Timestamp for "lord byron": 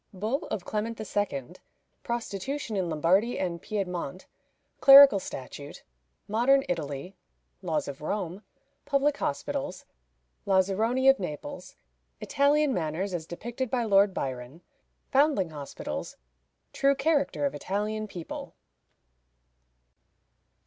13.83-14.63